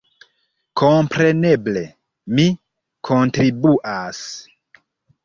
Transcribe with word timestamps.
Kompreneble 0.81 1.83
mi 2.39 2.45
kontribuas. 3.11 4.23